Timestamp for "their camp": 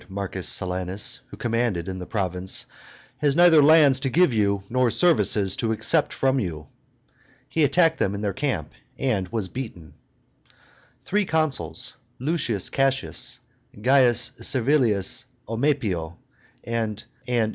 8.21-8.71